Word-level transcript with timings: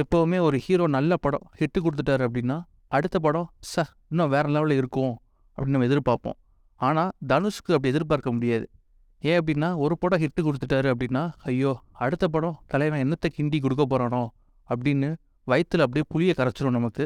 எப்போவுமே 0.00 0.38
ஒரு 0.46 0.56
ஹீரோ 0.64 0.86
நல்ல 0.96 1.16
படம் 1.24 1.44
ஹிட்டு 1.58 1.78
கொடுத்துட்டாரு 1.84 2.22
அப்படின்னா 2.28 2.56
அடுத்த 2.96 3.16
படம் 3.26 3.46
ச 3.70 3.84
இன்னும் 4.10 4.30
வேறு 4.34 4.48
லெவலில் 4.54 4.78
இருக்கும் 4.80 5.14
அப்படின்னு 5.56 5.76
நம்ம 5.76 5.88
எதிர்பார்ப்போம். 5.90 6.36
ஆனால் 6.80 7.10
தனுஷ்க்கு 7.30 7.74
அப்படி 7.76 7.90
எதிர்பார்க்க 7.92 8.34
முடியாது. 8.36 8.66
ஏன் 9.22 9.38
அப்படின்னா 9.40 9.68
ஒரு 9.84 9.94
படம் 10.02 10.20
ஹிட்டு 10.24 10.40
கொடுத்துட்டாரு 10.46 10.88
அப்படின்னா 10.94 11.22
ஐயோ 11.50 11.72
அடுத்த 12.04 12.24
படம் 12.34 12.56
தலைவன் 12.72 13.02
என்னத்தை 13.04 13.28
கிண்டி 13.36 13.60
கொடுக்க 13.66 13.84
போகிறானோ 13.92 14.22
அப்படின்னு 14.68 15.08
வயிற்றில் 15.46 15.84
அப்படியே 15.86 16.06
புளியை 16.12 16.34
கரைச்சிரும் 16.40 16.76
நமக்கு. 16.78 17.04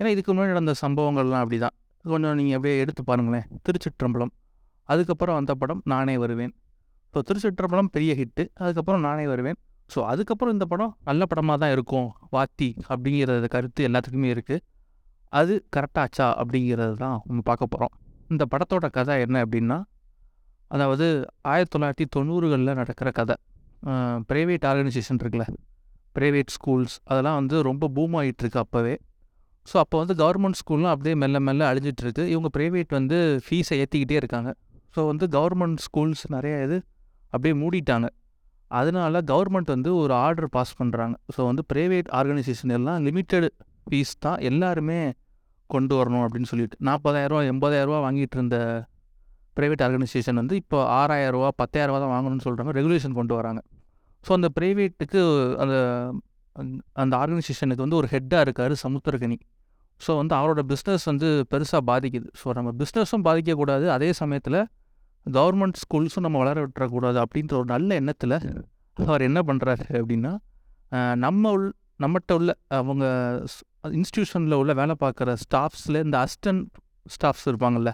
ஏன்னா 0.00 0.10
இதுக்கு 0.14 0.30
முன்னாடி 0.32 0.52
நடந்த 0.54 0.74
சம்பவங்கள்லாம் 0.84 1.42
அப்படி 1.44 1.58
தான் 1.64 1.76
கொஞ்சம் 2.04 2.36
நீங்கள் 2.40 2.56
அப்படியே 2.58 2.76
எடுத்து 2.82 3.02
பாருங்களேன். 3.10 3.46
திருச்சிற்றம்பலம். 3.64 4.32
அதுக்கப்புறம் 4.88 5.38
அந்த 5.40 5.52
படம் 5.62 5.82
நானே 5.92 6.14
வருவேன் 6.22 6.52
ஸோ 7.14 7.20
திருச்சிற்றம்பலம் 7.28 7.90
பெரிய 7.94 8.12
ஹிட்டு 8.20 8.42
அதுக்கப்புறம் 8.62 9.02
நானே 9.06 9.24
வருவேன் 9.32 9.58
ஸோ 9.92 10.00
அதுக்கப்புறம் 10.10 10.54
இந்த 10.56 10.66
படம் 10.72 10.92
நல்ல 11.08 11.22
படமாக 11.30 11.56
தான் 11.62 11.72
இருக்கும். 11.76 12.08
வாத்தி 12.34 12.68
அப்படிங்கிறத 12.92 13.48
கருத்து 13.54 13.86
எல்லாத்துக்குமே 13.88 14.28
இருக்குது 14.34 14.62
அது 15.40 15.54
கரெக்டாச்சா 15.74 16.26
அப்படிங்கிறது 16.42 16.94
தான் 17.04 17.16
நம்ம 17.28 17.40
பார்க்க 17.50 17.72
போகிறோம் 17.72 17.94
இந்த 18.32 18.44
படத்தோட 18.52 18.86
கதை 18.98 19.14
என்ன 19.26 19.36
அப்படின்னா 19.44 19.78
அதாவது 20.74 21.06
ஆயிரத்தி 21.52 21.72
தொள்ளாயிரத்தி 21.74 22.06
தொண்ணூறுகளில் 22.14 22.78
நடக்கிற 22.80 23.08
கதை. 23.18 23.36
ப்ரைவேட் 24.30 24.64
ஆர்கனைசேஷன் 24.70 25.20
இருக்குல்ல 25.22 25.46
ப்ரைவேட் 26.16 26.52
ஸ்கூல்ஸ் 26.56 26.94
அதெல்லாம் 27.10 27.38
வந்து 27.40 27.56
ரொம்ப 27.68 27.84
பூம் 27.96 28.14
ஆகிட்டுருக்கு 28.20 28.60
அப்போவே. 28.62 28.94
ஸோ 29.70 29.76
அப்போ 29.82 29.96
வந்து 30.02 30.14
கவர்மெண்ட் 30.22 30.58
ஸ்கூல்லாம் 30.60 30.92
அப்படியே 30.94 31.14
மெல்ல 31.22 31.38
மெல்ல 31.48 31.62
அழிஞ்சிட்டு 31.70 32.02
இருக்கு 32.04 32.24
இவங்க 32.32 32.48
ப்ரைவேட் 32.56 32.92
வந்து 32.98 33.18
ஃபீஸை 33.46 33.76
ஏற்றிக்கிட்டே 33.82 34.16
இருக்காங்க. 34.22 34.50
ஸோ 34.94 35.00
வந்து 35.10 35.26
கவர்மெண்ட் 35.36 35.82
ஸ்கூல்ஸ் 35.86 36.24
நிறைய 36.36 36.54
இது 36.66 36.78
அப்படியே 37.32 37.54
மூடிட்டாங்க. 37.62 38.06
அதனால 38.70 39.20
கவர்மெண்ட் 39.20 39.72
வந்து 39.74 39.96
ஒரு 39.96 40.14
ஆர்டர் 40.14 40.48
பாஸ் 40.48 40.82
பண்ணுறாங்க 40.82 41.14
ஸோ 41.36 41.44
வந்து 41.44 41.62
ப்ரைவேட் 41.74 42.08
ஆர்கனைசேஷன் 42.12 42.72
எல்லாம் 42.72 43.06
லிமிட்டெட் 43.06 43.48
ஃபீஸ் 43.90 44.18
தான் 44.18 44.38
எல்லாருமே 44.38 45.12
கொண்டு 45.66 45.94
வரணும் 45.94 46.24
அப்படின்னு 46.24 46.42
சொல்லிட்டு. 46.42 46.76
நாற்பதாயிரரூவா 46.84 47.42
எண்பதாயிரரூவா 47.52 47.98
வாங்கிட்டு 48.06 48.36
இருந்த 48.36 48.56
ப்ரைவேட் 49.56 49.82
ஆர்கனைசேஷன் 49.82 50.34
வந்து 50.34 50.56
இப்போ 50.56 51.06
ஆறாயிரரூவா 51.06 51.48
பத்தாயிரரூவா 51.58 51.98
தான் 51.98 52.14
வாங்கணும்னு 52.14 52.46
சொல்கிறாங்க 52.48 52.72
ரெகுலேஷன் 52.78 53.12
கொண்டு 53.12 53.34
வராங்க. 53.34 53.60
ஸோ 54.28 54.32
அந்த 54.32 54.48
ப்ரைவேட்டுக்கு 54.60 55.22
அந்த 55.56 55.76
அந்த- 56.52 56.82
அந்த 56.92 57.16
ஆர்கனைசேஷனுக்கு 57.16 57.84
வந்து 57.84 57.96
ஒரு 57.96 58.08
ஹெட்டாக 58.10 58.40
இருக்கார் 58.40 58.72
சமுத்திரகனி. 58.72 59.38
ஸோ 60.06 60.16
வந்து 60.16 60.34
அவரோட 60.34 60.60
பிஸ்னஸ் 60.68 61.04
வந்து 61.04 61.46
பெருசாக 61.50 61.82
பாதிக்குது. 61.86 62.28
ஸோ 62.44 62.50
நம்ம 62.54 62.72
பிஸ்னஸும் 62.78 63.24
பாதிக்கக்கூடாது. 63.24 63.86
அதே 63.88 64.12
சமயத்தில் 64.12 64.60
கவர்மெண்ட் 65.26 65.80
ஸ்கூல்ஸும் 65.82 66.26
நம்ம 66.26 66.38
வளர 66.38 66.56
விட்டுறக்கூடாது 66.64 67.18
அப்படின்ற 67.24 67.54
ஒரு 67.60 67.64
நல்ல 67.64 67.94
எண்ணத்தில் 67.94 68.36
அவர் 68.96 69.22
என்ன 69.22 69.40
பண்ணுறாரு 69.48 69.86
அப்படின்னா 70.00 70.32
நம்ம 71.24 71.50
உள் 71.56 71.66
நம்மகிட்ட 72.02 72.32
உள்ள 72.38 72.50
அவங்க 72.78 73.04
இன்ஸ்டியூஷனில் 73.98 74.58
உள்ள 74.60 74.72
வேலை 74.72 74.94
பார்க்குற 75.00 75.32
ஸ்டாஃப்ஸில் 75.44 75.98
இந்த 76.04 76.16
அசிஸ்டன்ட் 76.24 76.64
ஸ்டாஃப்ஸ் 77.06 77.46
இருப்பாங்கல்ல 77.50 77.90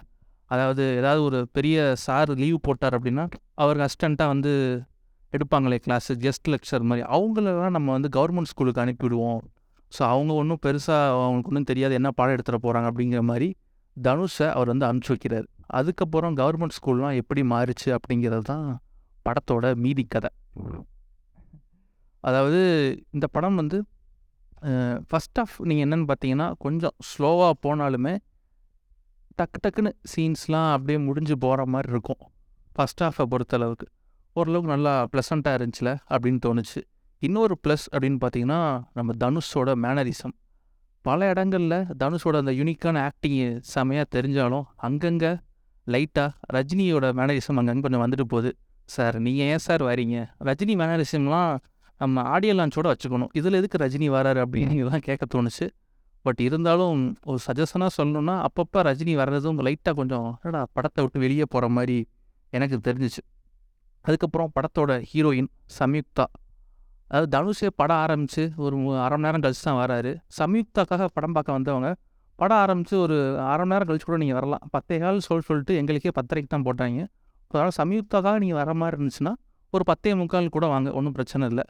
அதாவது 0.51 0.83
ஏதாவது 0.99 1.21
ஒரு 1.23 1.39
பெரிய 1.51 1.77
சார் 2.05 2.29
லீவ் 2.43 2.57
போட்டார் 2.67 2.95
அப்படின்னா 2.97 3.25
அவருக்கு 3.61 3.85
அசிஸ்டண்ட்டாக 3.87 4.33
வந்து 4.33 4.51
எடுப்பாங்களே 5.33 5.77
கிளாஸு 5.85 6.11
கெஸ்ட் 6.23 6.49
லெக்சர் 6.53 6.85
மாதிரி. 6.89 7.03
அவங்களெல்லாம் 7.15 7.75
நம்ம 7.77 7.91
வந்து 7.97 8.09
கவர்மெண்ட் 8.17 8.51
ஸ்கூலுக்கு 8.51 8.81
அனுப்பிவிடுவோம். 8.83 9.41
ஸோ 9.91 10.01
அவங்க 10.13 10.31
ஒன்றும் 10.33 10.61
பெருசாக 10.65 11.11
அவங்களுக்கு 11.15 11.51
ஒன்றும் 11.51 11.69
தெரியாது 11.71 11.93
என்ன 11.99 12.09
பாடம் 12.11 12.35
எடுத்துகிட்டு 12.35 12.65
போகிறாங்க 12.65 12.87
அப்படிங்கிற 12.91 13.21
மாதிரி 13.31 13.47
தனுஷை 13.97 14.47
அவர் 14.57 14.71
வந்து 14.73 14.85
அனுப்பிச்சி 14.87 15.13
வைக்கிறார். 15.13 15.47
அதுக்கப்புறம் 15.79 16.35
கவர்மெண்ட் 16.39 16.75
ஸ்கூல்லாம் 16.77 17.17
எப்படி 17.21 17.41
மாறுச்சு 17.53 17.89
அப்படிங்கிறது 17.97 18.45
தான் 18.51 18.65
படத்தோட 19.25 19.65
மீதி 19.83 20.03
கதை. 20.13 20.31
அதாவது 22.23 22.61
இந்த 23.15 23.25
படம் 23.35 23.59
வந்து 23.61 23.77
ஃபஸ்ட் 25.09 25.39
ஆஃப் 25.43 25.55
நீங்கள் 25.69 25.85
என்னென்னு 25.85 26.07
பார்த்தீங்கன்னா 26.11 26.47
கொஞ்சம் 26.65 26.95
ஸ்லோவாக 27.09 27.53
போனாலுமே 27.65 28.13
டக்கு 29.39 29.59
டக்குன்னு 29.63 29.91
சீன்ஸ்லாம் 30.11 30.69
அப்படியே 30.75 30.99
முடிஞ்சு 31.07 31.35
போகிற 31.43 31.65
மாதிரி 31.73 31.91
இருக்கும். 31.93 32.21
ஃபஸ்ட் 32.75 33.03
ஆஃபை 33.07 33.25
பொறுத்தளவுக்கு. 33.33 33.87
ஓரளவுக்கு 34.35 34.71
நல்லா 34.73 34.93
ப்ளசண்ட்டாக 35.11 35.57
இருந்துச்சுல 35.59 35.91
அப்படின்னு 36.13 36.39
தோணுச்சு. 36.45 36.81
இன்னொரு 37.21 37.55
ப்ளஸ் 37.63 37.85
அப்படின்னு 37.93 38.19
பார்த்தீங்கன்னா 38.23 38.61
நம்ம 38.97 39.13
தனுஷோட 39.23 39.69
மேனரிசம் 39.83 40.35
பல 41.05 41.29
இடங்களில் 41.33 41.79
தனுஷோட 42.01 42.35
அந்த 42.43 42.53
யூனிக்கான 42.59 43.01
ஆக்டிங் 43.09 43.37
செமையாக 43.73 44.07
தெரிஞ்சாலும் 44.15 44.65
அங்கங்கே 44.87 45.31
லைட்டாக 45.93 46.29
ரஜினியோட 46.55 47.05
மேனரிசம் 47.19 47.59
அங்கங்கே 47.61 47.83
கொஞ்சம் 47.85 48.03
வந்துட்டு 48.03 48.25
போகுது. 48.33 48.51
சார் 48.95 49.15
நீங்கள் 49.25 49.47
ஏன் 49.53 49.63
சார் 49.65 49.83
வரீங்க 49.89 50.17
ரஜினி 50.47 50.73
மேனரிசம்லாம் 50.81 51.51
நம்ம 52.01 52.23
ஆடியோ 52.33 52.53
லான்ச்சோட 52.57 52.87
வச்சுக்கணும். 52.93 53.31
இதில் 53.39 53.57
எதுக்கு 53.59 53.77
ரஜினி 53.83 54.07
வராரு 54.15 54.39
அப்படின்னு 54.45 55.01
கேட்க 55.07 55.25
தோணுச்சு. 55.35 55.67
பட் 56.25 56.41
இருந்தாலும் 56.47 56.99
ஒரு 57.29 57.39
சஜஷனாக 57.47 57.91
சொல்லணும்னா 57.97 58.35
அப்பப்போ 58.47 58.79
ரஜினி 58.87 59.13
வர்றதும் 59.21 59.59
லைட்டாக 59.67 59.95
கொஞ்சம் 59.99 60.27
என்னடா 60.41 60.61
படத்தை 60.77 61.03
விட்டு 61.03 61.19
வெளியே 61.25 61.45
போகிற 61.53 61.67
மாதிரி 61.77 61.97
எனக்கு 62.53 62.77
தெரிஞ்சிச்சு. 62.87 63.21
அதுக்கப்புறம் 64.05 64.51
படத்தோட 64.57 64.91
ஹீரோயின் 65.11 65.49
சம்யுக்தா. 65.79 66.25
அதாவது 67.09 67.29
தனுஷே 67.35 67.69
படம் 67.79 68.01
ஆரம்பித்து 68.03 68.43
ஒரு 68.65 68.75
அரை 69.03 69.15
மணி 69.15 69.25
நேரம் 69.25 69.43
கழிச்சு 69.43 69.63
தான் 69.67 69.79
வராரு 69.81 70.11
சம்யுக்தாக்காக 70.39 71.05
படம் 71.17 71.35
பார்க்க 71.37 71.57
வந்தவங்க 71.57 71.89
படம் 72.41 72.59
ஆரம்பித்து 72.63 72.95
ஒரு 73.05 73.15
அரை 73.51 73.63
மணி 73.63 73.73
நேரம் 73.73 73.87
கழிச்சு 73.89 74.07
கூட 74.09 74.17
நீங்கள் 74.23 74.37
வரலாம். 74.39 74.63
பத்தே 74.75 74.97
கால் 75.03 75.19
சொல் 75.27 75.45
சொல்லிட்டு 75.49 75.75
எங்களுக்கே 75.81 76.11
பத்தரைக்கு 76.19 76.49
தான் 76.53 76.65
போட்டாங்க. 76.67 77.01
அதனால் 77.51 77.75
சம்யுக்தாக்காக 77.79 78.37
நீங்கள் 78.43 78.59
வர 78.61 78.71
மாதிரி 78.81 78.95
இருந்துச்சுன்னா 78.97 79.33
ஒரு 79.73 79.83
பத்தே 79.91 80.11
முக்கால் 80.19 80.53
கூட 80.55 80.65
வாங்க 80.73 80.89
ஒன்றும் 80.97 81.15
பிரச்சனை 81.17 81.45
இல்லை. 81.51 81.65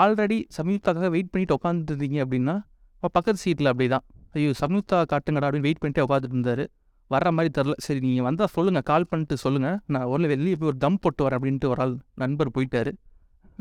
ஆல்ரெடி 0.00 0.38
சம்யுக்தாக்காக 0.56 1.08
வெயிட் 1.14 1.30
பண்ணிட்டு 1.32 1.56
உட்காந்துருந்தீங்க 1.58 2.18
அப்படின்னா 2.24 2.54
இப்போ 2.96 3.08
பக்கத்து 3.16 3.40
சீட்டில் 3.44 3.70
அப்படி 3.72 3.86
தான் 3.94 4.04
ஐயோ 4.36 4.52
சம்யுக்தா 4.62 4.98
காட்டுங்கடா 5.12 5.46
அப்படின்னு 5.48 5.68
வெயிட் 5.68 5.80
பண்ணிட்டே 5.82 6.04
உட்காந்துட்டு 6.06 6.36
இருந்தார். 6.36 6.64
வர 7.10 7.30
மாதிரி 7.36 7.50
தெரில 7.58 7.74
சரி 7.84 8.00
நீங்கள் 8.06 8.26
வந்தால் 8.28 8.50
சொல்லுங்கள் 8.56 8.86
கால் 8.90 9.08
பண்ணிட்டு 9.10 9.36
சொல்லுங்கள் 9.44 9.76
நான் 9.94 10.06
ஒரு 10.14 10.28
வெளியே 10.32 10.56
போய் 10.60 10.70
ஒரு 10.72 10.78
தம் 10.84 10.98
போட்டு 11.04 11.22
வரேன் 11.26 11.38
அப்படின்ட்டு 11.38 11.68
ஒரு 11.72 11.80
ஆள் 11.84 11.94
நண்பர் 12.22 12.50
போயிட்டாரு. 12.56 12.92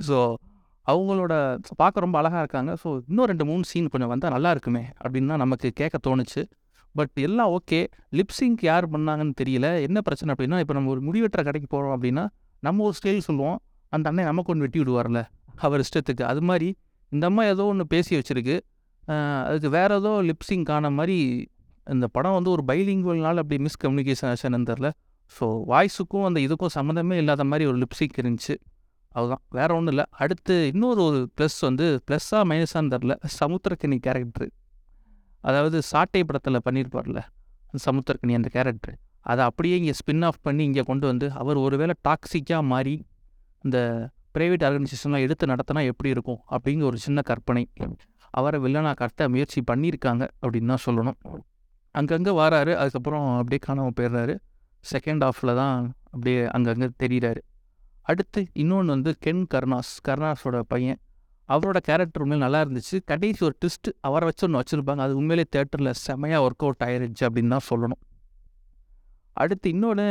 ஸோ 0.08 0.18
அவங்களோட 0.92 1.34
பார்க்க 1.82 2.04
ரொம்ப 2.06 2.18
அழகாக 2.22 2.42
இருக்காங்க. 2.44 2.72
ஸோ 2.82 2.90
இன்னும் 3.10 3.28
ரெண்டு 3.32 3.46
மூணு 3.50 3.64
சீன் 3.72 3.90
கொஞ்சம் 3.94 4.12
வந்தால் 4.14 4.34
நல்லா 4.36 4.52
இருக்குமே 4.56 4.84
அப்படின்னு 5.04 5.32
தான் 5.34 5.44
நமக்கு 5.44 5.70
கேட்க 5.80 5.98
தோணுச்சு. 6.08 6.42
பட் 6.96 7.18
எல்லாம் 7.28 7.52
ஓகே. 7.58 7.80
லிப்ஸிங்க் 8.20 8.62
யார் 8.70 8.86
பண்ணாங்கன்னு 8.94 9.36
தெரியல. 9.42 9.68
என்ன 9.88 10.02
பிரச்சனை 10.08 10.32
அப்படின்னா 10.34 10.60
இப்போ 10.64 10.76
நம்ம 10.78 10.92
ஒரு 10.96 11.02
முடிவெட்டுற 11.08 11.42
கடைக்கு 11.48 11.70
போகிறோம் 11.76 11.94
அப்படின்னா 11.96 12.24
நம்ம 12.64 12.84
ஒரு 12.88 12.96
ஸ்டைல் 13.00 13.26
சொல்லுவோம். 13.28 13.58
அந்த 13.94 14.06
அண்ணன் 14.12 14.30
நமக்கு 14.32 14.52
ஒன்று 14.54 14.66
வெட்டி 14.66 14.80
விடுவார்ல 14.82 15.20
அவர் 15.66 15.84
இஷ்டத்துக்கு. 15.86 16.24
அது 16.32 16.42
மாதிரி 16.50 16.70
இந்த 17.12 17.26
அம்மா 17.30 17.44
ஏதோ 17.52 17.66
ஒன்று 17.74 17.86
பேசி 17.94 18.12
வச்சிருக்கு. 18.20 18.56
அதுக்கு 19.50 19.70
வேற 19.76 19.92
ஏதோ 20.02 20.14
லிப்ஸிங் 20.30 20.66
ஆன 20.78 20.90
மாதிரி 21.00 21.18
இந்த 21.88 22.06
படம் 22.16 22.36
வந்து 22.38 22.50
ஒரு 22.56 22.64
பைலிங்குவல்னால 22.70 23.44
அப்படி 23.44 23.58
மிஸ்கம்யூனிகேஷன் 23.68 24.66
தெரில. 24.72 24.90
ஸோ 25.36 25.46
வாய்ஸுக்கும் 25.72 26.26
அந்த 26.30 26.40
இதுக்கும் 26.48 26.74
சம்மந்தமே 26.78 27.16
இல்லாத 27.22 27.46
மாதிரி 27.52 27.66
ஒரு 27.72 27.78
லிப்ஸிக் 27.84 28.18
இருந்துச்சு. 28.22 28.56
அதுதான் 29.18 29.44
வேற 29.58 29.70
ஒன்றும் 29.78 29.94
இல்லை. 29.94 30.06
அடுத்து 30.24 30.56
இன்னொரு 30.72 31.02
ஒரு 31.08 31.20
ப்ளஸ் 31.38 31.60
வந்து 31.68 31.86
ப்ளஸ்ஸாக 32.08 32.44
மைனஸான்னு 32.52 32.94
தெரில. 32.96 33.14
சமுத்திரக்கனி 33.40 33.98
கேரக்டரு 34.08 34.48
அதாவது 35.44 35.78
சாட்டை 35.92 36.22
படத்தில் 36.30 36.66
பண்ணியிருப்பார்ல 36.68 37.22
சமுத்திரக்கனி 37.86 38.34
அந்த 38.40 38.50
கேரக்டர் 38.56 38.96
அதை 39.32 39.42
அப்படியே 39.50 39.76
இங்கே 39.82 39.94
ஸ்பின் 40.00 40.26
ஆஃப் 40.28 40.42
பண்ணி 40.48 40.64
இங்கே 40.70 40.84
கொண்டு 40.90 41.06
வந்து 41.12 41.28
அவர் 41.42 41.58
ஒருவேளை 41.66 41.94
டாக்ஸிக்காக 42.08 42.62
மாறி 42.74 42.96
இந்த 43.64 43.78
ப்ரைவேட் 44.36 44.64
ஆர்கனைசேஷன்லாம் 44.68 45.24
எடுத்து 45.26 45.46
நடத்தினா 45.52 45.82
எப்படி 45.92 46.10
இருக்கும்? 46.16 46.40
அப்படிங்கிற 46.56 46.86
ஒரு 46.90 47.00
சின்ன 47.06 47.20
கற்பனை. 47.30 47.64
அவரை 48.34 48.58
வில்லனா 48.64 48.92
கட்ட 49.02 49.30
முயற்சி 49.34 49.60
பண்ணியிருக்காங்க 49.72 50.24
அப்படின்னு 50.44 50.72
தான் 50.74 50.84
சொல்லணும். 50.86 51.18
அங்கங்கே 51.96 52.34
வராரு. 52.42 52.74
அதுக்கப்புறம் 52.82 53.26
அப்படியே 53.40 53.62
காணாமல் 53.68 53.96
போயிடுறாரு. 54.00 54.36
செகண்ட் 54.84 55.24
ஆஃபில் 55.30 55.54
தான் 55.62 55.76
அப்படியே 56.14 56.42
அங்கங்கே 56.56 56.90
தெரிகிறாரு 57.04 57.42
அடுத்து 58.10 58.42
இன்னொன்று 58.54 58.92
வந்து 58.94 59.12
கென் 59.20 59.48
கருணாஸ் 59.54 59.94
கருணாஸோட 60.08 60.60
பையன். 60.68 61.00
அவரோட 61.50 61.78
கேரக்டர் 61.88 62.22
உண்மையில் 62.24 62.46
நல்லா 62.48 62.62
இருந்துச்சு. 62.66 62.98
கடைசி 63.06 63.46
ஒரு 63.46 63.56
ட்விஸ்ட் 63.62 63.90
அவரை 64.00 64.26
வச்சு 64.28 64.44
ஒன்று 64.48 64.62
வச்சுருப்பாங்க. 64.62 65.04
அது 65.06 65.16
உண்மையிலே 65.16 65.48
தேட்டரில் 65.56 66.00
செமையாக 66.08 66.46
ஒர்க் 66.46 66.64
அவுட் 66.66 66.84
ஆயிருச்சு 66.86 67.26
அப்படின்னு 67.26 67.54
தான் 67.56 67.68
சொல்லணும். 67.70 68.02
அடுத்து 69.34 69.70
இன்னொன்று 69.70 70.08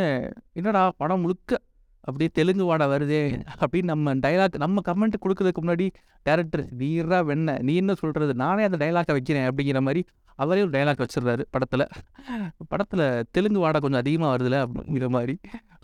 என்னடா 0.52 0.82
படம் 0.96 1.20
முழுக்க 1.20 1.60
அப்படியே 2.06 2.28
தெலுங்கு 2.38 2.64
வாடா 2.70 2.86
வருதே 2.92 3.20
அப்படின்னு 3.62 3.90
நம்ம 3.92 4.14
டைலாக் 4.24 4.56
நம்ம 4.64 4.82
கமெண்ட் 4.88 5.16
கொடுக்கறதுக்கு 5.24 5.62
முன்னாடி 5.64 5.86
டேரக்டர் 6.26 6.62
நீரா 6.80 7.18
வெண்ண 7.30 7.56
நீ 7.68 7.74
என்ன 7.82 7.94
சொல்கிறது 8.02 8.34
நானே 8.44 8.64
அந்த 8.68 8.78
டைலாக்கை 8.84 9.14
வைக்கிறேன் 9.16 9.46
அப்படிங்கிற 9.50 9.80
மாதிரி 9.88 10.02
அவரே 10.38 10.62
ஒரு 10.64 10.72
டைலாக் 10.76 11.02
வச்சிடுறாரு 11.02 11.42
படத்தில். 11.54 11.84
படத்தில் 12.72 13.04
தெலுங்கு 13.36 13.60
வாடை 13.64 13.78
கொஞ்சம் 13.84 14.02
அதிகமாக 14.02 14.30
வருதுல 14.32 14.56
அப்படிங்கிற 14.64 15.08
மாதிரி. 15.16 15.34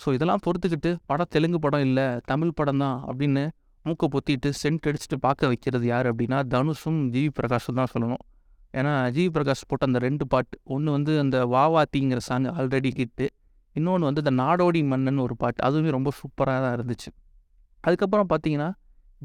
ஸோ 0.02 0.12
இதெல்லாம் 0.16 0.42
பொறுத்துக்கிட்டு 0.46 0.90
படம் 1.10 1.30
தெலுங்கு 1.36 1.58
படம் 1.66 1.84
இல்லை 1.88 2.06
தமிழ் 2.30 2.56
படம் 2.58 2.82
தான் 2.84 2.98
அப்படின்னு 3.10 3.44
மூக்கை 3.84 4.08
பொத்திட்டு 4.14 4.48
சென்ட் 4.62 4.88
அடிச்சுட்டு 4.88 5.18
பார்க்க 5.26 5.50
வைக்கிறது 5.52 5.86
யார் 5.92 6.08
அப்படின்னா 6.10 6.40
தனுஷும் 6.54 7.00
ஜிவி 7.14 7.30
பிரகாஷும் 7.38 7.78
தான் 7.80 7.92
சொல்லணும். 7.94 8.22
ஏன்னா 8.78 8.92
ஜிவி 9.14 9.30
பிரகாஷ் 9.36 9.68
போட்ட 9.70 9.88
அந்த 9.90 9.98
ரெண்டு 10.06 10.24
பாட்டு 10.32 10.56
ஒன்று 10.74 10.90
வந்து 10.96 11.12
அந்த 11.22 11.38
வாவாத்திங்கிற 11.54 12.20
சாங் 12.28 12.50
ஆல்ரெடி 12.58 12.90
ஹிட்டு 12.98 13.26
இன்னொன்று 13.78 14.08
வந்து 14.08 14.22
இந்த 14.24 14.34
நாடோடி 14.42 14.80
மன்னன் 14.92 15.20
ஒரு 15.26 15.36
பாட்டு 15.36 15.60
அதுவுமே 15.68 15.90
ரொம்ப 15.90 16.10
சூப்பராக 16.18 16.60
தான் 16.64 16.74
இருந்துச்சு. 16.78 17.10
அதுக்கப்புறம் 17.80 18.28
பார்த்தீங்கன்னா 18.32 18.70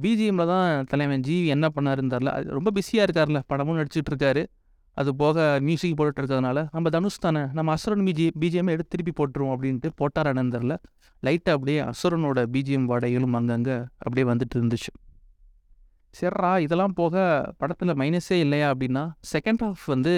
பிஜிஎம்மில் 0.01 0.51
தான் 0.53 0.85
தலைவன் 0.91 1.23
ஜிவி 1.27 1.47
என்ன 1.55 1.67
பண்ணாருன்னு 1.75 2.13
தெரில. 2.13 2.31
அது 2.37 2.55
ரொம்ப 2.57 2.71
பிஸியாக 2.71 3.05
இருக்கார்ல 3.07 3.39
படமும் 3.47 3.77
நடிச்சிட்டு 3.77 4.11
இருக்காரு. 4.13 4.43
அது 4.97 5.15
போக 5.15 5.59
மியூசிக் 5.61 5.97
போட்டுட்டு 5.97 6.21
இருக்கிறதுனால 6.21 6.59
நம்ம 6.71 6.89
தனுஷ் 6.89 7.19
தானே 7.19 7.41
நம்ம 7.53 7.71
அசுரன் 7.71 8.05
பிஜி 8.05 8.25
பிஜிஎம் 8.41 8.71
எடுத்து 8.73 8.91
திருப்பி 8.93 9.13
போட்டுருவோம் 9.17 9.53
அப்படின்ட்டு 9.55 9.89
போட்டார் 9.95 10.29
அனந்தரில் 10.31 10.75
லைட்டாக 11.23 11.55
அப்படியே 11.57 11.79
அசுரனோட 11.91 12.39
பிஜிஎம் 12.53 12.87
வாடகைகளும் 12.91 13.33
அங்கங்கே 13.33 13.75
அப்படியே 13.97 14.25
வந்துட்டு 14.31 14.55
இருந்துச்சு. 14.55 14.91
சரிரா 16.19 16.51
இதெல்லாம் 16.65 16.93
போக 16.93 17.15
படத்தில் 17.57 17.97
மைனஸே 18.01 18.37
இல்லையா 18.45 18.67
அப்படின்னா 18.71 19.03
செகண்ட் 19.33 19.61
ஹாஃப் 19.65 19.85
வந்து 19.85 20.13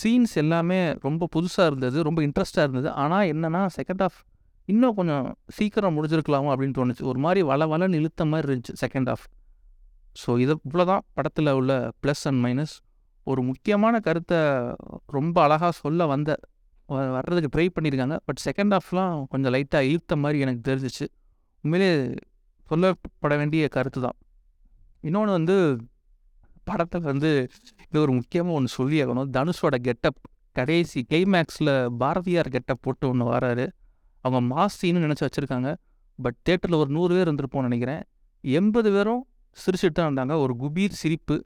சீன்ஸ் 0.00 0.34
எல்லாமே 0.42 0.78
ரொம்ப 1.06 1.28
புதுசாக 1.34 1.68
இருந்தது 1.70 1.98
ரொம்ப 2.08 2.20
இன்ட்ரெஸ்டாக 2.26 2.66
இருந்தது. 2.66 2.88
ஆனால் 3.02 3.24
என்னென்னா 3.32 3.62
செகண்ட் 3.78 4.02
ஆஃப் 4.06 4.18
இன்னும் 4.68 4.96
கொஞ்சம் 4.98 5.26
சீக்கிரம் 5.56 5.94
முடிஞ்சிருக்கலாமோ 5.96 6.50
அப்படின்னு 6.52 6.76
தோணுச்சு. 6.78 7.04
ஒரு 7.10 7.20
மாதிரி 7.24 7.40
வள 7.50 7.66
வளன்னு 7.72 7.98
இழுத்த 8.00 8.24
மாதிரி 8.32 8.46
இருந்துச்சு 8.48 8.74
செகண்ட் 8.84 9.10
ஆஃப் 9.14 9.24
ஸோ 10.22 10.30
இது 10.44 10.54
இவ்வளோதான் 10.68 11.04
படத்தில் 11.16 11.50
உள்ள 11.58 11.74
ப்ளஸ் 12.02 12.24
அண்ட் 12.30 12.40
மைனஸ் 12.46 12.74
ஒரு 13.26 13.40
முக்கியமான 13.48 13.94
கருத்தை 14.06 14.40
ரொம்ப 15.16 15.36
அழகாக 15.42 15.72
சொல்ல 15.82 16.06
வந்த 16.06 16.30
வர்றதுக்கு 17.16 17.50
ட்ரை 17.54 17.66
பண்ணியிருக்காங்க. 17.74 18.16
பட் 18.26 18.40
செகண்ட் 18.46 18.74
ஆஃப்லாம் 18.78 19.14
கொஞ்சம் 19.32 19.52
லைட்டாக 19.54 19.88
இழுத்த 19.90 20.16
மாதிரி 20.22 20.38
எனக்கு 20.44 20.62
தெரிஞ்சிச்சு. 20.70 21.06
உண்மையிலே 21.64 21.90
சொல்லப்பட 22.70 23.34
வேண்டிய 23.40 23.68
கருத்து 23.76 24.00
தான் 24.00 24.18
இன்னொன்று 25.08 25.32
வந்து 25.38 25.56
படத்தில் 26.64 27.00
வந்து 27.00 27.30
இது 27.90 28.00
ஒரு 28.00 28.12
முக்கியமாக 28.12 28.56
ஒன்று 28.58 28.70
சொல்லியாகணும். 28.78 29.28
தனுஷோட 29.36 29.76
கெட்டப் 29.80 30.20
கடைசி 30.52 31.06
கிளைமேக்ஸில் 31.10 31.72
பாரதியார் 32.00 32.48
கெட்டப் 32.48 32.82
போட்டு 32.82 33.08
ஒன்று 33.08 33.26
வராரு. 33.32 33.66
அவங்க 34.24 34.40
மாசின்னு 34.54 35.04
நினச்சி 35.06 35.24
வச்சுருக்காங்க. 35.26 35.70
பட் 36.18 36.36
தேட்டரில் 36.48 36.80
ஒரு 36.82 36.90
நூறு 36.90 37.12
பேர் 37.14 37.28
இருந்திருப்போம்னு 37.28 37.68
நினைக்கிறேன். 37.70 38.02
எண்பது 38.44 38.92
பேரும் 38.92 39.22
சிரிச்சுட்டு 39.56 39.92
தான் 39.92 40.08
இருந்தாங்க. 40.08 40.34
ஒரு 40.40 40.54
குபீர் 40.62 41.00
சிரிப்பு. 41.02 41.42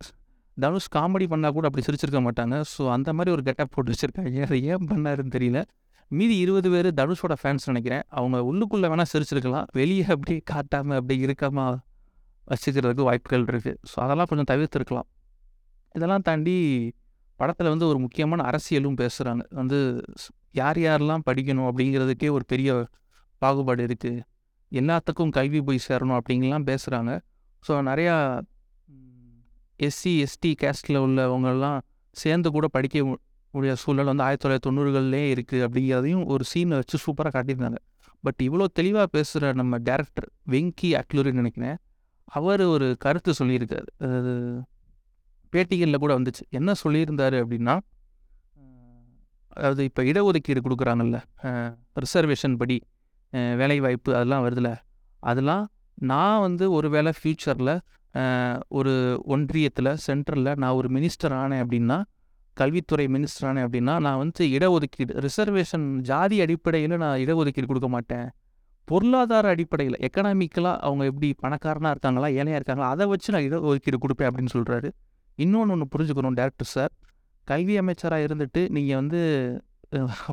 தனுஷ் 0.57 0.91
காமெடி 0.95 1.27
பண்ணால் 1.33 1.53
கூட 1.53 1.67
அப்படி 1.69 1.85
சிரிச்சிருக்க 1.87 2.21
மாட்டாங்க. 2.27 2.57
ஸோ 2.73 2.83
அந்த 2.91 3.13
மாதிரி 3.13 3.31
ஒரு 3.31 3.43
கெட்டப் 3.43 3.73
போட்டு 3.75 3.93
வச்சுருக்காங்க. 3.93 4.43
அதை 4.43 4.59
ஏன் 4.65 4.87
பண்ணாருன்னு 4.91 5.35
தெரியல. 5.39 5.63
மீதி 6.11 6.35
இருபது 6.39 6.69
பேர் 6.71 6.89
தனுஷோட 7.01 7.35
ஃபேன்ஸ் 7.43 7.67
நினைக்கிறேன். 7.67 8.03
அவங்க 8.09 8.39
உள்ளுக்குள்ளே 8.51 8.89
வேணால் 8.93 9.11
சிரிச்சிருக்கலாம். 9.13 9.67
வெளியே 9.73 10.05
அப்படியே 10.15 10.41
காட்டாமல் 10.45 10.97
அப்படியே 10.97 11.27
இருக்காமல் 11.27 11.77
வசிக்கிறதுக்கு 12.51 13.09
வாய்ப்புகள் 13.09 13.45
இருக்குது 13.53 13.79
ஸோ 13.91 13.97
அதெல்லாம் 14.05 14.29
கொஞ்சம் 14.31 14.49
தவிர்த்துருக்கலாம். 14.53 15.09
இதெல்லாம் 15.95 16.25
தாண்டி 16.29 16.57
படத்தில் 17.41 17.73
வந்து 17.73 17.87
ஒரு 17.87 17.99
முக்கியமான 17.99 18.45
அரசியலும் 18.51 18.99
பேசுகிறாங்க 19.03 19.43
வந்து 19.61 19.79
யார் 20.61 20.79
யாரெல்லாம் 20.87 21.25
படிக்கணும் 21.29 21.69
அப்படிங்கிறதுக்கே 21.71 22.29
ஒரு 22.37 22.45
பெரிய 22.53 22.71
பாகுபாடு 23.43 23.83
இருக்குது 23.89 24.23
எல்லாத்துக்கும் 24.73 25.33
கல்வி 25.39 25.61
போய் 25.69 25.87
சேரணும் 25.89 26.19
அப்படிங்கலாம் 26.19 26.67
பேசுகிறாங்க 26.71 27.13
ஸோ 27.67 27.75
நிறையா 27.91 28.15
எஸ்சி 29.81 30.13
எஸ்டி 30.27 30.51
கேஸ்டில் 30.63 30.99
உள்ளவங்கெல்லாம் 31.07 31.79
சேர்ந்து 32.17 32.49
கூட 32.51 32.67
படிக்க 32.77 32.97
உடைய 33.03 33.17
முடிய 33.55 33.75
சூழல் 33.83 34.11
வந்து 34.11 34.25
ஆயிரத்தி 34.25 34.45
தொள்ளாயிரத்தி 34.45 34.69
தொண்ணூறுகள்லேயே 34.69 35.27
இருக்குது 35.35 35.65
அப்படிங்கிறதையும் 35.67 36.25
ஒரு 36.33 36.45
சீனை 36.51 36.77
வச்சு 36.81 36.97
சூப்பராக 37.05 37.33
காட்டியிருந்தாங்க. 37.37 37.79
பட் 38.25 38.41
இவ்வளோ 38.47 38.65
தெளிவாக 38.79 39.07
பேசுகிற 39.07 39.53
நம்ம 39.53 39.79
டேரக்டர் 39.89 40.29
வெங்கி 40.51 40.91
அக்லூரின்னு 41.01 41.43
நினைக்கிறேன். 41.43 41.77
அவர் 42.33 42.63
ஒரு 42.67 42.87
கருத்து 42.99 43.33
சொல்லியிருக்காரு. 43.39 43.89
அது 44.01 44.33
பேட்டிகளில் 45.53 46.03
கூட 46.05 46.13
வந்துச்சு. 46.19 46.45
என்ன 46.51 46.73
சொல்லியிருந்தாரு 46.85 47.37
அப்படின்னா 47.45 47.75
அதாவது 49.57 49.83
இப்போ 49.85 50.03
இடஒதுக்கீடு 50.03 50.61
கொடுக்குறாங்கல்ல 50.65 51.19
ரிசர்வேஷன் 52.05 52.57
படி 52.57 52.77
வேலைவாய்ப்பு 53.61 54.11
அதெல்லாம் 54.17 54.45
வருதுல்ல 54.47 54.71
அதெல்லாம் 55.23 55.65
நான் 55.95 56.41
வந்து 56.41 56.65
ஒரு 56.71 56.89
வேளை 56.91 57.13
ஃப்யூச்சரில் 57.19 57.73
ஒரு 58.69 58.93
ஒன்றியத்தில் 59.35 59.91
சென்ட்ரலில் 60.07 60.59
நான் 60.63 60.77
ஒரு 60.81 60.89
மினிஸ்டர் 60.89 61.35
ஆனேன் 61.43 61.63
அப்படின்னா 61.65 61.99
கல்வித்துறை 62.57 63.07
மினிஸ்டர் 63.15 63.47
ஆனேன் 63.49 63.67
அப்படின்னா 63.67 63.95
நான் 64.01 64.19
வந்து 64.19 64.43
இடஒதுக்கீடு 64.57 65.15
ரிசர்வேஷன் 65.27 65.87
ஜாதி 66.01 66.37
அடிப்படையில் 66.41 66.97
நான் 66.97 67.21
இடஒதுக்கீடு 67.25 67.67
கொடுக்க 67.67 67.89
மாட்டேன். 67.89 68.29
பொருளாதார 68.91 69.47
அடிப்படையில் 69.55 69.97
எக்கனாமிக்கலாக 70.07 70.83
அவங்க 70.87 71.05
எப்படி 71.11 71.29
பணக்காரனாக 71.45 71.95
இருக்காங்களா 71.95 72.29
ஏழையாக 72.39 72.59
இருக்காங்களா 72.61 72.89
அதை 72.95 73.05
வச்சு 73.13 73.33
நான் 73.35 73.47
இடஒதுக்கீடு 73.49 73.99
கொடுப்பேன் 74.05 74.29
அப்படின்னு 74.31 74.53
சொல்கிறாரு 74.57 74.89
இன்னொன்று 75.39 75.73
ஒன்று 75.75 75.87
புரிஞ்சுக்கணும் 75.95 76.37
டேரக்டர் 76.41 76.71
சார் 76.75 76.93
கல்வி 77.49 77.75
அமைச்சராக 77.81 78.27
இருந்துட்டு 78.27 78.61
நீங்கள் 78.77 78.99
வந்து 79.01 79.21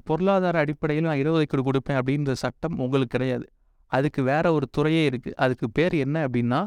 பொருளாதார 0.10 0.62
அடிப்படையில் 0.66 1.08
நான் 1.10 1.22
இடஒதுக்கீடு 1.24 1.64
கொடுப்பேன் 1.70 1.98
அப்படின்ற 2.00 2.34
சட்டம் 2.44 2.76
உங்களுக்கு 2.84 3.14
கிடையாது. 3.16 3.46
அதுக்கு 3.92 4.22
வேற 4.30 4.46
ஒரு 4.58 4.66
துறையே 4.76 5.02
இருக்குது 5.10 5.36
அதுக்கு 5.44 5.68
பேர் 5.78 5.96
என்ன 6.06 6.18
அப்படின்னா 6.28 6.60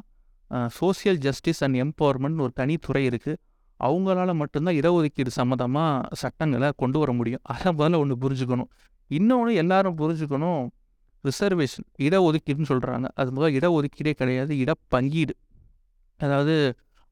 சோசியல் 0.79 1.19
ஜஸ்டிஸ் 1.27 1.63
அண்ட் 1.67 1.79
எம்பவர்மெண்ட் 1.85 2.43
ஒரு 2.45 2.53
தனித்துறை 2.61 3.03
இருக்குது 3.11 3.41
அவங்களால 3.81 4.35
மட்டும்தான் 4.43 4.77
இடஒதுக்கீடு 4.81 5.31
சம்மந்தமாக 5.39 6.17
சட்டங்களை 6.23 6.69
கொண்டு 6.83 6.99
வர 7.03 7.11
முடியும். 7.13 7.43
அதை 7.55 7.71
முதல்ல 7.79 7.99
ஒன்று 8.03 8.17
புரிஞ்சுக்கணும். 8.25 8.71
இன்னொன்று 9.11 9.51
எல்லாரும் 9.63 9.97
புரிஞ்சுக்கணும் 10.03 10.63
ரிசர்வேஷன் 11.29 11.87
இடஒதுக்கீடுன்னு 12.07 12.71
சொல்கிறாங்க 12.73 13.07
அது 13.21 13.31
முதல் 13.37 13.57
இடஒதுக்கீடே 13.59 14.13
கிடையாது 14.21 14.53
இடப்பங்கீடு. 14.63 15.35
அதாவது 16.21 16.55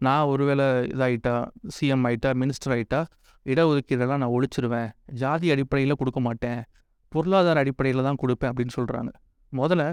நான் 0.00 0.28
ஒருவேளை 0.32 0.66
இதாயிட்டா 0.94 1.34
சிஎம் 1.76 2.04
ஆயிட்டா 2.08 2.30
மினிஸ்டர் 2.42 2.72
ஆயிட்டா 2.76 3.00
இடஒதுக்கீடெல்லாம் 3.46 4.20
நான் 4.22 4.34
ஒழிச்சிருவேன். 4.36 4.88
ஜாதி 5.22 5.46
அடிப்படையில் 5.54 5.98
கொடுக்க 6.00 6.20
மாட்டேன். 6.26 6.60
பொருளாதார 7.12 7.60
அடிப்படையில் 7.64 8.06
தான் 8.08 8.18
கொடுப்பேன் 8.22 8.50
அப்படின்னு 8.50 8.74
சொல்கிறாங்க 8.78 9.10
முதல்ல 9.52 9.84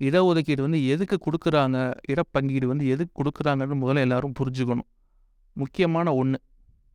இடஒதுக்கீடு 0.00 0.62
வந்து 0.66 0.80
எதுக்கு 0.94 1.16
கொடுக்குறாங்க 1.26 1.78
இடப்பங்கீடு 2.12 2.66
வந்து 2.72 2.86
எதுக்கு 2.94 3.12
கொடுக்குறாங்கன்னு 3.20 3.76
முதல்ல 3.82 4.04
எல்லாரும் 4.06 4.34
புரிஞ்சுக்கணும். 4.40 4.88
முக்கியமான 5.56 6.06
ஒன்று 6.20 6.38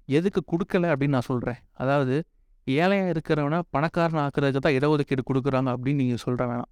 எதுக்கு 0.07 0.41
கொடுக்கல 0.51 0.89
அப்படின்னு 0.93 1.15
நான் 1.17 1.29
சொல்கிறேன் 1.31 1.59
அதாவது 1.81 2.15
ஏழையாக 2.67 3.13
இருக்கிறவனை 3.13 3.59
பணக்காரன் 3.75 4.21
ஆக்குறதுக்கு 4.23 4.63
தான் 4.65 4.77
இடஒதுக்கீடு 4.77 5.23
கொடுக்குறாங்க 5.29 5.69
அப்படின்னு 5.75 6.01
நீங்கள் 6.03 6.23
சொல்கிற 6.23 6.43
வேணாம். 6.51 6.71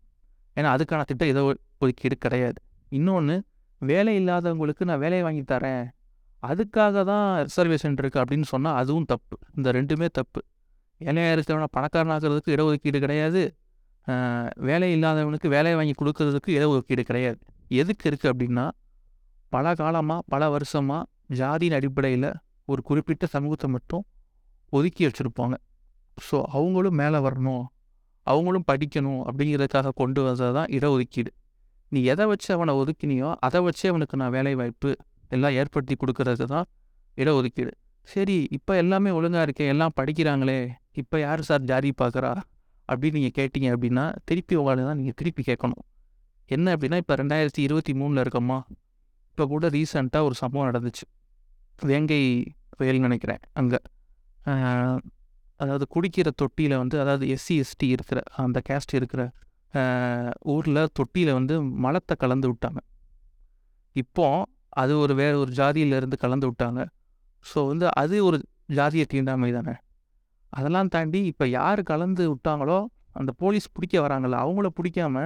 ஏன்னா 0.57 0.69
அதுக்கான 0.75 1.05
திட்டம் 1.09 1.29
இட 1.31 1.39
ஒதுக்கீடு 1.83 2.15
கிடையாது. 2.25 2.59
இன்னொன்று 2.97 3.35
வேலை 3.81 4.13
இல்லாதவங்களுக்கு 4.19 4.83
நான் 4.89 5.01
வேலையை 5.03 5.23
வாங்கி 5.27 5.43
தரேன். 5.53 5.85
அதுக்காக 6.43 7.03
தான் 7.11 7.27
ரிசர்வேஷன் 7.47 7.97
இருக்குது 8.01 8.21
அப்படின்னு 8.23 8.47
சொன்னால் 8.53 8.77
அதுவும் 8.81 9.07
தப்பு. 9.11 9.35
இந்த 9.57 9.71
ரெண்டுமே 9.77 10.07
தப்பு. 10.19 10.41
ஏழையாக 11.01 11.35
இருக்கிறவனை 11.35 11.69
பணக்காரன் 11.77 12.13
ஆக்குறதுக்கு 12.15 12.53
இடஒதுக்கீடு 12.55 12.99
கிடையாது. 13.05 13.41
வேலை 14.67 14.89
இல்லாதவனுக்கு 14.95 15.47
வேலையை 15.55 15.75
வாங்கி 15.79 15.95
கொடுக்கறதுக்கு 16.01 16.49
இடஒதுக்கீடு 16.57 17.03
கிடையாது. 17.09 17.39
எதுக்கு 17.81 18.05
இருக்குது 18.09 18.31
அப்படின்னா 18.33 18.65
பல 19.51 19.73
காலமாக 19.81 20.21
பல 20.33 20.43
வருஷமாக 20.55 21.03
ஜாதியின் 21.39 21.77
அடிப்படையில் 21.79 22.29
ஒரு 22.71 22.81
குறிப்பிட்ட 22.89 23.25
சமூகத்தை 23.33 23.67
மட்டும் 23.75 24.03
ஒதுக்கி 24.73 25.03
வச்சுருப்பாங்க. 25.07 25.56
ஸோ 26.26 26.38
அவங்களும் 26.57 26.97
மேலே 27.02 27.19
வரணும். 27.28 27.66
அவங்களும் 28.28 28.66
படிக்கணும் 28.71 29.21
அப்படிங்கிறதுக்காக 29.28 29.94
கொண்டு 30.02 30.21
வந்தது 30.28 30.54
தான் 30.57 30.69
இடஒதுக்கீடு 30.78 31.31
நீ 31.92 32.00
எதை 32.14 32.26
வச்சு 32.31 32.50
அவனை 32.56 32.74
ஒதுக்கினியோ 32.81 33.30
அதை 33.47 33.59
வச்சே 33.68 33.88
அவனுக்கு 33.92 34.16
நான் 34.21 34.33
வேலை 34.38 34.54
வாய்ப்பு 34.62 34.90
எல்லாம் 35.36 35.56
ஏற்படுத்தி 35.59 35.95
கொடுக்கறது 36.02 36.45
தான் 36.54 36.68
இடஒதுக்கீடு 37.18 37.71
சரி 38.07 38.36
இப்போ 38.57 38.74
எல்லாமே 38.81 39.09
ஒழுங்காக 39.18 39.45
இருக்கே 39.47 39.66
எல்லாம் 39.74 39.94
படிக்கிறாங்களே 40.00 40.59
இப்போ 41.02 41.16
யார் 41.19 41.42
சார் 41.50 41.64
ஜாதி 41.71 41.90
பார்க்குறா 42.02 42.31
அப்படின்னு 42.90 43.18
நீங்கள் 43.19 43.36
கேட்டீங்க 43.40 43.69
அப்படின்னா 43.76 44.06
திருப்பி 44.30 44.56
உங்களை 44.56 44.83
தான் 44.83 45.00
நீங்கள் 45.00 45.18
திருப்பி 45.19 45.44
கேட்கணும். 45.44 45.83
என்ன 46.56 46.76
அப்படின்னா 46.76 46.97
இப்போ 47.04 47.16
ரெண்டாயிரத்தி 47.16 47.62
இருபத்தி 47.68 47.94
மூணில் 47.94 48.21
இருக்கோமா? 48.24 48.57
இப்போ 49.31 49.45
கூட 49.54 49.69
ரீசெண்டாக 49.69 50.28
ஒரு 50.28 50.36
சம்பவம் 50.42 50.69
நடந்துச்சு. 50.69 51.06
வேங்கை 51.90 52.21
புயல் 52.78 53.06
நினைக்கிறேன் 53.07 53.42
அங்கே. 53.54 53.80
அதாவது 55.59 55.85
குடிக்கிற 55.95 56.30
தொட்டியில் 56.42 56.76
வந்து 56.81 56.95
அதாவது 57.04 57.26
எஸ்சி 57.35 57.56
எஸ்டி 57.64 57.87
இருக்கிற 57.95 58.19
அந்த 58.45 58.59
கேஸ்ட் 58.69 58.94
இருக்கிற 58.99 59.21
ஊரில் 60.54 60.81
தொட்டியில் 60.97 61.31
வந்து 61.40 61.56
மலத்தை 61.85 62.16
கலந்து 62.23 62.47
விட்டாங்க. 62.52 62.80
இப்போ 63.95 64.28
அது 64.81 64.94
ஒரு 65.04 65.14
வேற 65.21 65.33
ஒரு 65.44 65.52
ஜாதியிலேருந்து 65.59 66.18
கலந்து 66.23 66.47
விட்டாங்க. 66.49 66.81
ஸோ 67.45 67.59
வந்து 67.71 67.85
அது 68.02 68.16
ஒரு 68.30 68.37
ஜாதிய 68.78 69.04
தீண்டாமை 69.14 69.49
தானே. 69.57 69.76
அதெல்லாம் 70.54 70.92
தாண்டி 70.95 71.19
இப்போ 71.31 71.45
யார் 71.59 71.81
கலந்து 71.92 72.23
விட்டாங்களோ 72.31 72.80
அந்த 73.19 73.31
போலீஸ் 73.42 73.68
பிடிக்க 73.76 73.95
வராங்கள 74.06 74.33
அவங்கள 74.45 74.68
பிடிக்காம 74.80 75.26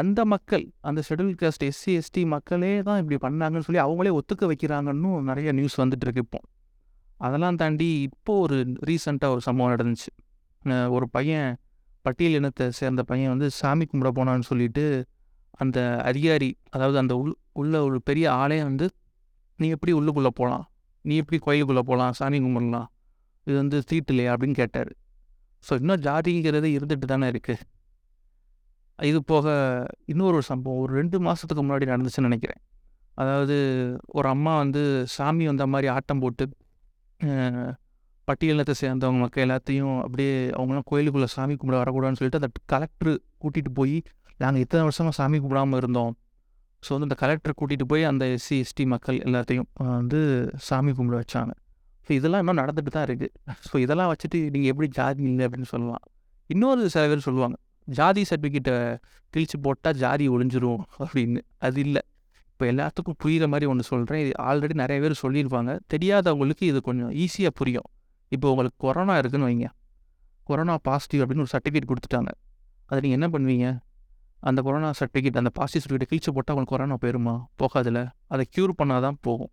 அந்த 0.00 0.20
மக்கள் 0.32 0.64
அந்த 0.88 1.00
ஷெடியூல் 1.08 1.36
காஸ்ட் 1.40 1.64
எஸ்சி 1.68 1.92
எஸ்டி 2.00 2.22
மக்களே 2.34 2.72
தான் 2.88 3.00
இப்படி 3.02 3.18
பண்ணாங்கன்னு 3.24 3.66
சொல்லி 3.68 3.80
அவங்களே 3.86 4.12
ஒத்துக்க 4.18 4.44
வைக்கிறாங்கன்னு 4.52 5.10
நிறைய 5.30 5.50
நியூஸ் 5.58 5.76
வந்துட்டு 5.82 6.06
இருக்கு 6.06 6.24
இப்போ. 6.26 6.40
அதெல்லாம் 7.20 7.58
தாண்டி 7.62 7.88
இப்போ 8.08 8.32
ஒரு 8.44 8.56
ரீசண்டாக 8.88 9.34
ஒரு 9.34 9.42
சம்பவம் 9.48 9.72
நடந்துச்சு. 9.74 10.10
ஒரு 10.96 11.06
பையன் 11.16 11.48
பட்டியல் 12.04 12.36
இனத்தை 12.38 12.66
சேர்ந்த 12.78 13.02
பையன் 13.10 13.32
வந்து 13.34 13.48
சாமி 13.60 13.84
கும்பிட 13.90 14.10
போனான்னு 14.18 14.46
சொல்லிட்டு 14.50 14.84
அந்த 15.62 15.78
அதிகாரி 16.10 16.50
அதாவது 16.74 16.98
அந்த 17.02 17.14
உள் 17.22 17.32
உள்ள 17.60 17.74
ஒரு 17.88 17.98
பெரிய 18.08 18.26
ஆளே 18.42 18.58
வந்து 18.68 18.86
நீ 19.58 19.66
எப்படி 19.76 19.92
உள்ளுக்குள்ளே 19.98 20.32
போகலாம் 20.40 20.64
நீ 21.04 21.14
எப்படி 21.22 21.38
கோயிலுக்குள்ளே 21.46 21.82
போகலாம் 21.90 22.14
சாமி 22.18 22.38
கும்பிடலாம்? 22.44 22.88
இது 23.46 23.56
வந்து 23.62 23.78
சீட்டு 23.88 24.12
இல்லையா? 24.12 24.30
அப்படின்னு 24.34 24.56
கேட்டார். 24.60 24.90
ஸோ 25.64 25.72
இன்னும் 25.80 26.02
ஜாதிங்கிறது 26.06 26.68
இருந்துட்டு 26.76 27.06
தானே 27.12 27.26
இருக்குது 27.32 27.64
இது 28.98 29.18
போக 29.30 29.46
இன்னொரு 30.12 30.36
ஒரு 30.38 30.46
சம்பவம் 30.50 30.80
ஒரு 30.82 30.92
ரெண்டு 31.00 31.16
மாதத்துக்கு 31.26 31.62
முன்னாடி 31.64 31.86
நடந்துச்சுன்னு 31.92 32.28
நினைக்கிறேன். 32.28 32.60
அதாவது 33.18 33.56
ஒரு 34.18 34.28
அம்மா 34.34 34.52
வந்து 34.62 34.82
சாமி 35.16 35.44
வந்த 35.50 35.64
மாதிரி 35.72 35.88
ஆட்டம் 35.96 36.22
போட்டு 36.24 36.44
பட்டியலத்தை 38.28 38.74
சேர்ந்தவங்க 38.82 39.20
மக்கள் 39.24 39.44
எல்லாத்தையும் 39.46 39.96
அப்படியே 40.04 40.32
அவங்களாம் 40.58 40.86
கோயிலுக்குள்ளே 40.90 41.28
சாமி 41.34 41.54
கும்பிட 41.58 41.76
வரக்கூடாதுன்னு 41.82 42.18
சொல்லிட்டு 42.20 42.40
அந்த 42.40 42.50
கலெக்டர் 42.72 43.12
கூட்டிகிட்டு 43.42 43.72
போய் 43.78 43.96
நாங்கள் 44.42 44.62
இத்தனை 44.64 44.82
வருஷமாக 44.86 45.14
சாமி 45.18 45.36
கும்பிடாமல் 45.42 45.80
இருந்தோம். 45.82 46.12
ஸோ 46.82 46.90
வந்து 46.94 47.06
இந்த 47.08 47.18
கலெக்டர் 47.22 47.56
கூட்டிகிட்டு 47.60 47.86
போய் 47.92 48.02
அந்த 48.10 48.24
எஸ்சி 48.36 48.56
எஸ்டி 48.64 48.84
மக்கள் 48.94 49.18
எல்லாத்தையும் 49.26 49.68
வந்து 49.98 50.18
சாமி 50.68 50.92
கும்பிட 50.98 51.16
வச்சாங்க. 51.22 51.52
ஸோ 52.06 52.10
இதெல்லாம் 52.18 52.42
இன்னும் 52.42 52.60
நடந்துட்டு 52.62 52.90
தான் 52.96 53.06
இருக்குது 53.08 53.32
ஸோ 53.68 53.76
இதெல்லாம் 53.84 54.10
வச்சுட்டு 54.12 54.40
நீங்கள் 54.54 54.72
எப்படி 54.72 54.88
ஜாதி 54.98 55.22
இல்லை 55.30 55.44
அப்படின்னு 55.46 55.70
சொல்லலாம். 55.74 56.02
இன்னொரு 56.50 56.90
சில 56.94 57.04
பேர் 57.12 57.26
சொல்லுவாங்க 57.28 57.56
ஜாதி 57.88 58.22
சர்டிஃபிகேட்டை 58.30 58.76
கிழிச்சு 59.34 59.56
போட்டால் 59.64 59.98
ஜாதி 60.04 60.24
ஒழிஞ்சிரும் 60.34 60.82
அப்படின்னு. 61.04 61.40
அது 61.66 61.80
இல்லை. 61.86 62.02
இப்போ 62.56 62.66
எல்லாத்துக்கும் 62.72 63.16
புரிகிற 63.22 63.46
மாதிரி 63.52 63.66
ஒன்று 63.70 63.84
சொல்கிறேன் 63.88 64.20
இது 64.24 64.30
ஆல்ரெடி 64.48 64.74
நிறைய 64.80 64.98
பேர் 65.02 65.14
சொல்லியிருப்பாங்க. 65.22 65.70
தெரியாதவங்களுக்கு 65.92 66.64
இது 66.68 66.78
கொஞ்சம் 66.86 67.10
ஈஸியாக 67.22 67.52
புரியும். 67.58 67.88
இப்போ 68.34 68.46
உங்களுக்கு 68.52 68.78
கொரோனா 68.84 69.14
இருக்குன்னு 69.20 69.48
வைங்க. 69.48 69.66
கொரோனா 70.48 70.74
பாசிட்டிவ் 70.88 71.22
அப்படின்னு 71.22 71.44
ஒரு 71.44 71.52
சர்டிஃபிகேட் 71.52 71.88
கொடுத்துட்டாங்க. 71.90 72.30
அதை 72.88 72.98
நீங்கள் 73.04 73.18
என்ன 73.18 73.28
பண்ணுவீங்க? 73.34 73.66
அந்த 74.48 74.62
கொரோனா 74.66 74.90
சர்டிஃபிகேட் 75.00 75.40
அந்த 75.40 75.50
பாசிட்டிவ் 75.58 75.84
சர்டிஃபிகேட் 75.84 76.12
கீழ்ச்சி 76.12 76.32
போட்டால் 76.36 76.54
உங்களுக்கு 76.56 76.74
கொரோனா 76.76 76.96
போயிருமா? 77.02 77.34
போகாதில்ல. 77.62 78.02
அதை 78.34 78.46
க்யூர் 78.54 78.72
பண்ணால் 78.80 79.04
தான் 79.06 79.18
போகும் 79.26 79.52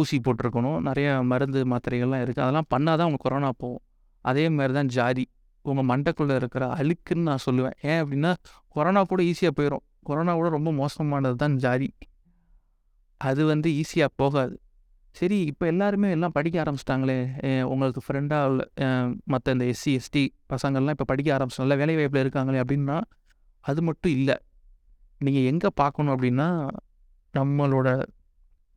ஊசி 0.00 0.18
போட்டிருக்கணும். 0.28 0.78
நிறைய 0.88 1.08
மருந்து 1.32 1.62
மாத்திரைகள்லாம் 1.72 2.24
இருக்குது 2.24 2.44
அதெல்லாம் 2.46 2.70
பண்ணால் 2.74 2.98
தான் 3.00 3.06
உங்களுக்கு 3.10 3.28
கொரோனா 3.28 3.50
போகும். 3.64 3.82
அதே 4.30 4.46
மாதிரி 4.56 4.74
தான் 4.78 4.92
ஜாதி. 4.96 5.26
உங்கள் 5.68 5.88
மண்டைக்குள்ளே 5.90 6.38
இருக்கிற 6.42 6.64
அழுக்குன்னு 6.78 7.28
நான் 7.30 7.44
சொல்லுவேன். 7.48 7.76
ஏன் 7.90 8.00
அப்படின்னா 8.04 8.32
கொரோனா 8.76 9.02
கூட 9.12 9.20
ஈஸியாக 9.30 9.54
போயிடும் 9.58 9.84
கொரோனா 10.08 10.32
ரொம்ப 10.56 10.70
மோசமானது 10.80 11.36
தான் 11.42 11.58
ஜாதி. 11.64 11.88
அது 13.20 13.42
வந்து 13.52 13.68
ஈஸியாக 13.80 14.10
போகாது. 14.22 14.56
சரி 15.16 15.38
இப்போ 15.50 15.64
எல்லாருமே 15.72 16.08
எல்லாம் 16.16 16.34
படிக்க 16.36 16.56
ஆரம்பிச்சிட்டாங்களே. 16.64 17.16
உங்களுக்கு 17.72 18.00
ஃப்ரெண்டாக 18.06 18.66
மற்ற 19.32 19.54
இந்த 19.56 19.64
எஸ்சி 19.72 19.92
எஸ்டி 20.00 20.22
பசங்கள்லாம் 20.52 20.94
இப்போ 20.96 21.06
படிக்க 21.12 21.28
ஆரம்பிச்சிட்டாங்களே 21.36 21.78
வேலை 21.82 21.94
வாய்ப்பில் 22.00 22.22
இருக்காங்களே 22.24 22.60
அப்படின்னா 22.64 22.98
அது 23.64 23.80
மட்டும் 23.88 24.12
இல்லை. 24.18 24.36
நீங்கள் 25.26 25.46
எங்கே 25.52 25.70
பார்க்கணும் 25.82 26.14
அப்படின்னா 26.16 26.48
நம்மளோட 27.34 27.88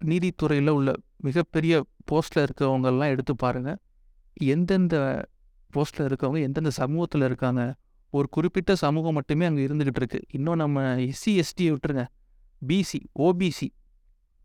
நீதித்துறையில் 0.02 0.72
உள்ள 0.78 0.92
மிகப்பெரிய 1.28 1.74
போஸ்ட்டில் 2.10 2.44
இருக்கிறவங்கெல்லாம் 2.46 3.12
எடுத்து 3.16 3.34
பாருங்கள் 3.44 3.80
எந்தெந்த 4.54 4.96
போஸ்ட்டில் 5.74 6.08
இருக்கவங்க 6.10 6.40
எந்தெந்த 6.48 6.72
சமூகத்தில் 6.82 7.26
இருக்காங்க 7.30 7.64
ஒரு 8.18 8.28
குறிப்பிட்ட 8.36 8.72
சமூகம் 8.84 9.16
மட்டுமே 9.18 9.46
அங்கே 9.50 9.62
இருந்துக்கிட்டு 9.68 10.02
இருக்கு 10.02 10.20
இன்னும் 10.38 10.60
நம்ம 10.64 10.84
எஸ்சி 11.12 11.32
எஸ்டியை 11.42 11.72
விட்டுருங்க. 11.74 12.04
BC 12.62 13.00
OBC 13.26 13.70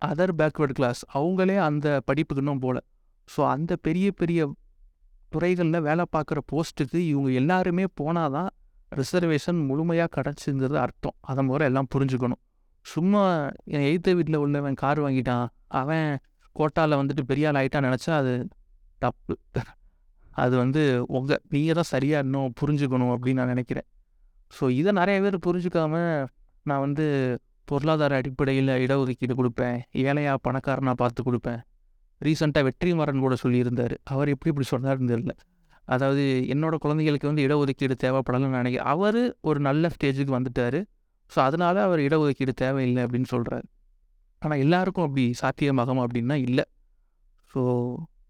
other 0.03 0.33
backward 0.41 0.75
class. 0.79 1.01
அவங்களே 1.19 1.57
அந்த 1.69 1.87
படிப்புக்கு 2.09 2.43
இன்னும் 2.43 2.63
போகல 2.65 2.81
ஸோ 3.29 3.41
அந்த 3.55 3.73
பெரிய 3.87 4.07
பெரிய 4.21 4.41
துறைகளில் 5.33 5.85
வேலை 5.89 6.05
பார்க்குற 6.15 6.39
போஸ்ட்டுக்கு 6.53 6.99
இவங்க 7.13 7.31
எல்லாருமே 7.41 7.85
போனால் 8.01 8.35
தான் 8.37 8.51
ரிசர்வேஷன் 8.93 9.61
முழுமையாக 9.69 10.11
கிடச்சிங்கிறது 10.17 10.79
அர்த்தம். 10.85 11.17
அதை 11.21 11.43
முறை 11.45 11.65
எல்லாம் 11.71 11.89
புரிஞ்சுக்கணும். 11.95 12.43
சும்மா 12.87 13.23
என் 13.75 13.87
எய்த்த 13.91 14.15
வீட்டில் 14.17 14.43
உள்ளவன் 14.45 14.81
கார் 14.83 15.01
வாங்கிட்டான். 15.07 15.47
அவன் 15.81 16.09
கோட்டாவில் 16.57 16.99
வந்துட்டு 17.01 17.23
பெரிய 17.31 17.49
ஆள் 17.49 17.59
ஆகிட்டான்னு 17.61 17.89
நினச்சா 17.91 18.13
அது 18.23 18.35
தப்பு. 19.05 19.35
அது 20.43 20.55
வந்து 20.63 20.83
உங்கள் 21.17 21.43
நீங்கள் 21.55 21.79
தான் 21.79 21.91
சரியாக 21.95 22.25
இன்னும் 22.27 22.55
புரிஞ்சுக்கணும் 22.61 23.13
அப்படின்னு 23.15 23.41
நான் 23.43 23.53
நினைக்கிறேன். 23.55 23.87
ஸோ 24.53 24.65
இதை 24.81 24.91
நிறைய 25.01 25.19
பேர் 25.25 25.37
புரிஞ்சுக்காம 25.47 25.95
நான் 26.71 26.83
வந்து 26.87 27.05
பொருளாதார 27.69 28.17
அடிப்படையில் 28.21 28.73
இடஒதுக்கீடு 28.85 29.35
கொடுப்பேன் 29.41 29.79
ஏழையா 30.03 30.35
பணக்காரனா 30.47 30.93
பார்த்து 31.03 31.21
கொடுப்பேன். 31.29 31.61
ரீசெண்டாக 32.21 32.67
வெற்றிமாறன் 32.69 33.25
கூட 33.25 33.35
சொல்லியிருந்தார். 33.45 33.95
அவர் 34.13 34.29
எப்படி 34.35 34.51
இப்படி 34.53 34.69
சொன்னார்னு 34.75 35.11
தெரியல. 35.13 35.35
அதாவது 35.95 36.23
என்னோட 36.53 36.75
குழந்தைகளுக்கு 36.85 37.31
வந்து 37.31 37.45
இடஒதுக்கீடு 37.47 37.95
தேவைப்படலைன்னு 38.05 38.61
நினைக்கிறேன். 38.61 38.91
அவர் 38.95 39.21
ஒரு 39.49 39.59
நல்ல 39.69 39.91
ஸ்டேஜுக்கு 39.95 40.33
வந்துட்டார். 40.39 40.79
ஸோ 41.33 41.39
அதனால 41.49 41.77
அவர் 41.89 42.01
இடஒதுக்கீடு 42.07 42.53
தேவையில்லை 42.63 43.03
அப்படின்னு 43.07 43.29
சொல்கிறார் 43.35 43.67
ஆனால் 44.43 44.61
எல்லாருக்கும் 44.65 45.07
அப்படி 45.07 45.25
சாத்தியமாகும் 45.43 46.03
அப்படின்னா 46.05 46.37
இல்லை. 46.47 46.65
ஸோ 47.53 47.61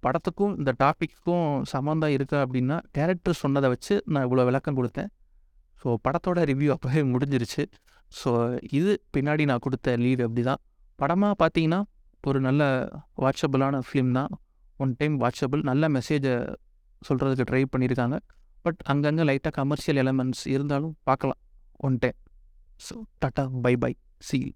படத்துக்கும் 0.06 0.54
இந்த 0.60 0.72
டாப்பிக்கும் 0.82 1.48
சம்மந்தம் 1.72 2.14
இருக்கா 2.16 2.38
அப்படின்னா 2.46 2.76
டேரக்டர் 2.96 3.40
சொன்னதை 3.42 3.68
வச்சு 3.74 3.94
நான் 4.12 4.24
இவ்வளோ 4.26 4.44
விளக்கம் 4.48 4.78
கொடுத்தேன். 4.78 5.10
ஸோ 5.82 5.96
படத்தோட 6.06 6.40
ரிவ்யூ 6.50 6.70
அப்போவே 6.74 7.02
முடிஞ்சிருச்சு. 7.12 7.64
ஸோ 8.12 8.30
இது 8.78 8.92
பின்னாடி 9.14 9.44
நான் 9.50 9.62
கொடுத்த 9.66 9.96
லீவ் 10.04 10.22
அப்படி 10.26 10.42
தான் 10.50 10.60
படமாக 10.98 11.34
பார்த்தீங்கன்னா 11.42 11.80
ஒரு 12.28 12.38
நல்ல 12.46 12.62
வாட்சபிளான 13.24 13.80
ஃபிலிம் 13.88 14.12
தான். 14.18 14.30
ஒன் 14.82 14.92
டைம் 15.00 15.16
வாட்சபிள் 15.22 15.62
நல்ல 15.70 15.88
மெசேஜை 15.96 16.34
சொல்கிறதுக்கு 17.08 17.46
ட்ரை 17.50 17.62
பண்ணியிருக்காங்க. 17.72 18.16
பட் 18.64 18.80
அங்கங்கே 18.92 19.24
லைட்டாக 19.30 19.52
கமர்ஷியல் 19.60 20.00
எலமெண்ட்ஸ் 20.02 20.44
இருந்தாலும் 20.54 20.94
பார்க்கலாம். 21.08 21.40
One 21.86 21.98
time 22.04 22.18
so 22.86 22.94
tata 23.22 23.44
bye 23.66 23.74
bye 23.82 23.92
seal 24.28 24.52